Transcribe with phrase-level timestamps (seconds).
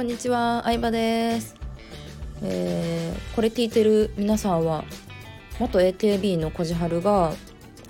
[0.00, 1.54] こんにちは、相葉です、
[2.42, 4.82] えー、これ聞いてる皆さんは
[5.58, 7.36] 元 AKB のこじはるがフ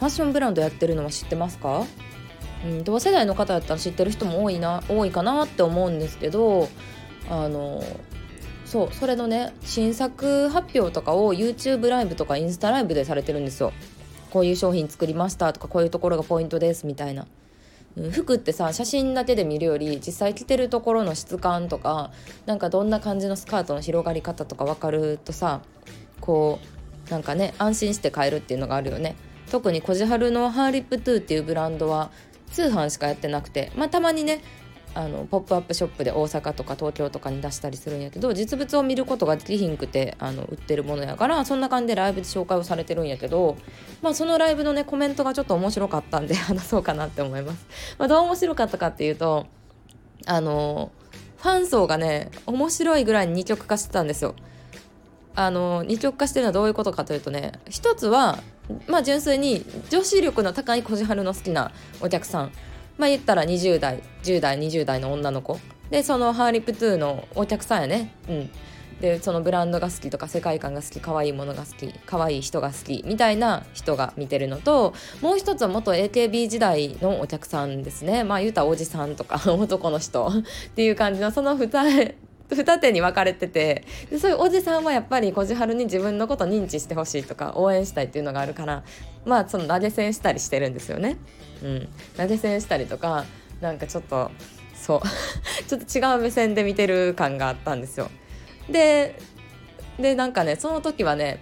[0.00, 1.84] ァッションブランドやってるのは知ってますか、
[2.66, 6.68] うん、同世代の方だったら知ってる人も多いな多いかなって思うんですけど
[7.28, 7.80] あの
[8.64, 13.72] そうそれのね新作発表とかを YouTube ライブとかインスタライブでされてるんですよ。
[14.32, 17.28] こういう商品作りましたとかこういうところがポイントですみたいな。
[18.12, 22.12] 服ってさ写真だけで見るより実際着てるところの質感とか
[22.46, 25.60] なんかどんな感じのスカートの広がり方とか分かるとさ
[26.20, 26.60] こ
[27.08, 29.16] うなんかね安心して買えるっていうのがあるよね。
[29.50, 32.12] 特にこじはるのハーリップトゥーっていうブランドは
[32.52, 34.42] 通販しかやってなくてまあたまにね
[34.94, 43.56] あのポップアップショップで大阪とか東京とかに出したりするんやけど実物を見ることができひんくてあの売ってるものやからそんな感じでライブで紹介をされてるんやけど、
[44.02, 47.66] まあ、そのライブのねコメントがちょっと面白かったんで 話そうかなって思います。
[47.98, 49.46] まあ、どう面白かったかっていうと
[50.26, 50.90] あの
[51.38, 54.34] ファン層がね面白いぐらいに二極化してたんですよ。
[55.36, 58.40] あの二極化してるのはどういうことかというとね一つは
[58.88, 61.70] まあ純粋に女子力の高いこじはるの好きな
[62.00, 62.52] お客さん
[63.00, 65.58] まあ言ったら20代10代20代の女の子。
[65.90, 68.14] でそのハーリップトゥーのお客さんやね。
[68.28, 68.50] うん。
[69.00, 74.92] でそのブランドが好きとか世界観が好き可愛いものが好き可愛い人が好きみたいな人が見てるのと
[75.22, 78.22] もう一つは元 AKB 時代のお客さんですね。
[78.24, 82.14] まあ言うたらおじさんとか 男の人っていう感じのその2
[82.54, 88.82] 二手に分かれててでそういうおじさんはやっぱりこじはるに自分のこと認知してほしいとか応援したいっていうのがあるから
[89.24, 91.16] まあその投げ銭したりしてるんですよね。
[91.62, 93.24] うん、投げ銭したりとか
[93.60, 94.30] なんかちょっと
[94.74, 95.00] そう
[95.68, 98.10] ちょっと違う目線で見てる感があったんですよ。
[98.70, 99.18] で
[99.98, 101.40] でなんかねその時はね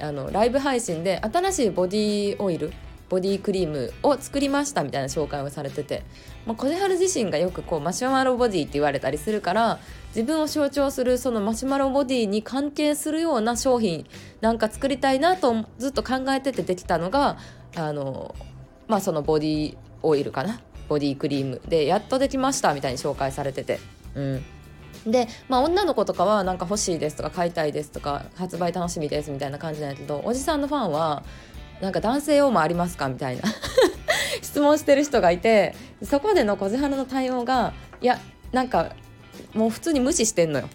[0.00, 2.72] あのライブ配信で新しいボディオイル
[3.08, 6.04] ボディクリームを作りましたみたいな紹介をされてて、
[6.46, 9.78] まあ、小はる自身がよくこうマシュマロボディって言われたりするから
[10.08, 14.06] 自分を象徴するそのマシュマロボディに関係するような商品
[14.40, 17.38] なんか作りたいなとずっと考えててできたのが
[17.76, 18.34] あの
[18.88, 20.60] まあそのボディオイルかな？
[20.88, 23.80] ボディクリームでやっとできましたみたいに紹介されてて。
[24.14, 24.44] うん
[25.06, 31.22] で、まあ、女の子とかはなんか欲しいですとか買いたいですとか発売楽しみですみたいな感じなんやけどおじさんのファンは
[31.80, 33.42] なんか男性用もありますかみたいな。
[34.42, 38.18] 質問してる人がいてそこでの小じはるの対応がいや
[38.52, 38.94] なんか
[39.52, 40.68] もう普通に無視してんのよ。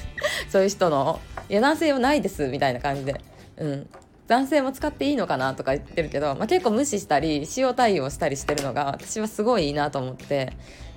[0.50, 3.20] そういう人の「いや男性用ないです」みたいな感じで。
[3.56, 3.88] うん。
[4.28, 10.52] 男性も使っていいのかなとか言ってるけど、まあ、結構無視したり使用対応したりしてるのが私はすごいいいなと思って、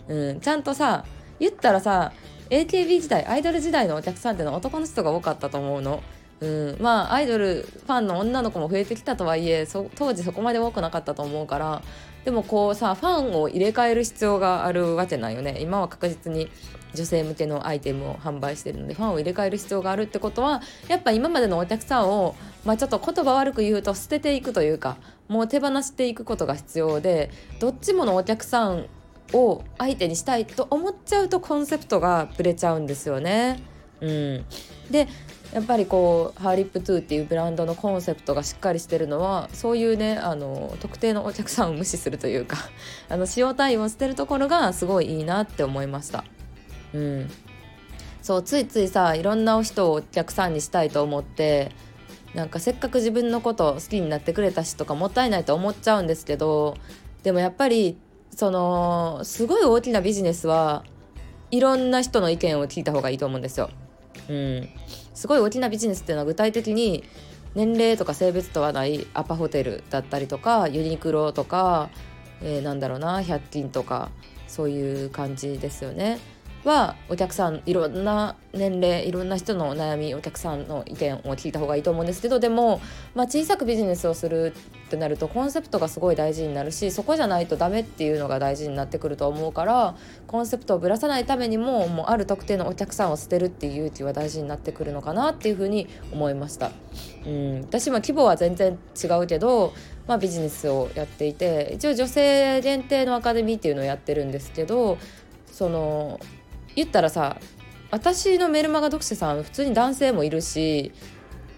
[0.09, 1.05] うん、ちゃんとさ
[1.39, 2.11] 言ったらさ
[2.49, 6.03] AKB 時代アイドル時代のお客さんってのは男の人が多かったと思うの。
[6.41, 11.81] うん、まあアイドルファンの女の子も増えてきたとはいえ当時そこまで多くなかったと思うから
[12.25, 15.57] でもこうさファンを入れ替える必要があるわけないよね。
[15.59, 16.49] 今は確実に
[16.93, 22.35] 女性向けのアイテムを販売してるのでファンを入れ替える必要があるってことはやっぱ今までのお客さんを、
[22.65, 24.97] まあ、ちょっと言葉悪く言うと捨てていくというか
[25.29, 28.87] もう手放していくことが必要でどっちものお客さん
[29.33, 33.59] を相手にしたいと思っちゃうとコンセプトがぶれちゃうんですよね。
[34.01, 34.45] うん、
[34.89, 35.07] で
[35.53, 42.57] やっぱりこうハーリップトゥーっていうブランドのコンセプトがしっかりしてるのはそういうねあの特定のお客さんを無視するというか
[43.09, 46.23] あの使用対応してるところがすごいいいなって思いました。
[46.93, 47.29] うん、
[48.21, 51.71] そうついついさいろんな人をお客さんにしたいと思って
[52.33, 56.75] なんかせっかく自分のこと好きになってくれたしとかもったいないと思っちゃうんですけど
[57.23, 57.97] でもやっぱり
[58.35, 60.83] そのすごい大きなビジネスは
[61.49, 63.69] いろんな人の意見を聞いた方がいいと思うんですよ。
[64.31, 64.69] うん、
[65.13, 67.03] すごい大きなビジネスっていうのは具体的に
[67.53, 71.89] 年齢とか性別とはないアパホテルだったりとかユニクロとか、
[72.41, 74.09] えー、なんだろうな100均とか
[74.47, 76.19] そういう感じですよね。
[76.63, 82.81] はお客さんいろんな年齢いろんな人の悩みお客さんの意見を聞いた方がいいと思うんですけどでも、
[83.15, 84.53] まあ、小さくビジネスをする
[84.87, 89.95] ってなるとコンセプトがすごい大事になるしそこじゃないとダメっていうのが大事になってくると思うから
[90.27, 96.71] コンセプトをぶらさないためにももうある特定のお客さんを捨てるっていう勇気は大事になってくるのかなっていうふうに思いました。
[97.25, 99.73] うん私も規模は全然違うけど
[100.07, 104.97] まあ、ビジネスをやっていて一応女性限定のアカデミーっていうのをやってるんですけど
[105.51, 106.19] その
[106.75, 107.37] 言ったらさ
[107.91, 110.91] 私のメルマガ読者さん普通に男性もいるし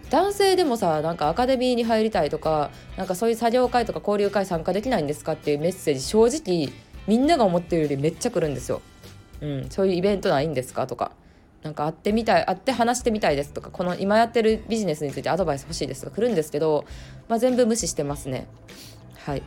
[0.09, 6.69] 男性でもさなんかアカデミーに入りたいとかなんかそういう作業会とか交流会参加できないんですかっていうメッセージ正直
[7.07, 8.81] みんなが思ってるよりめっちゃ来るんですよ。
[9.41, 11.11] うん、そういうイベントないんですかとか。
[11.63, 16.83] なんか会ってみたい会って話してみたいですとかこの今やってるビジネスについてアドバイス欲しいですとか来るんですけど、
[17.29, 18.47] まあ、全部無視してますね。
[19.15, 19.43] はい。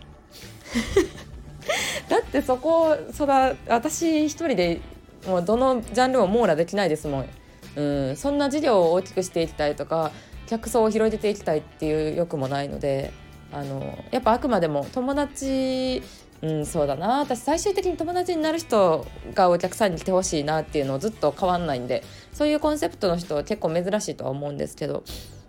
[2.09, 4.81] だってそこそら私一人で
[5.27, 7.29] もうどのジャンルも網羅できないですもん。
[7.77, 7.83] う
[8.13, 10.11] ん、そんな事業を大きくしていきたいとか
[10.47, 13.13] 客層を広げていきたいっていう欲もないので
[13.53, 16.03] あのやっぱあくまでも友達。
[16.43, 17.21] うんそうだな。
[17.21, 25.03] 私最終的に友達になる人がお客さんに来てほしいなっていうのをずっと変わんないんでそういうコンセプトの人は結構珍しいとは思うんですけど。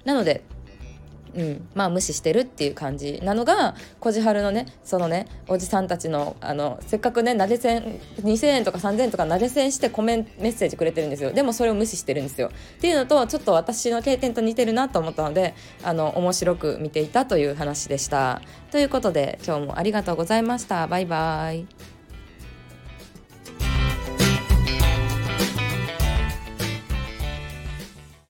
[0.06, 0.44] なので
[1.38, 11.32] うん、まあ無視してるっていう感じなのがこじはるのねそのねおじさんたちのあのせっかくね投げ銭2,000円とか3,000円とか投げ銭してコメンメッセージくれてるんですよ。
[11.32, 12.50] でもそれを無視してるんですよ。
[12.78, 15.54] っていうのとちょっと私の経験と似てるなと思ったので
[15.84, 18.42] あの面白く見ていたという話でした。
[18.72, 20.88] ということで今日もありがとうございました。
[20.88, 21.97] バイバーイ。